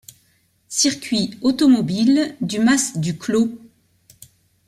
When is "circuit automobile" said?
0.67-2.35